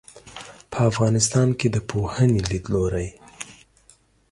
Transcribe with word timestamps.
په 0.71 0.79
افغانستان 0.89 1.47
کې 1.59 1.67
د 1.71 1.77
پوهنې 1.89 2.39
لیدلورى 2.49 3.07